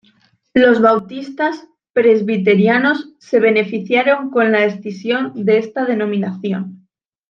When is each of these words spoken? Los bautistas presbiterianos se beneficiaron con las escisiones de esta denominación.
Los 0.55 0.81
bautistas 0.81 1.63
presbiterianos 1.93 3.13
se 3.19 3.39
beneficiaron 3.39 4.31
con 4.31 4.51
las 4.51 4.73
escisiones 4.73 5.45
de 5.45 5.59
esta 5.59 5.85
denominación. 5.85 6.87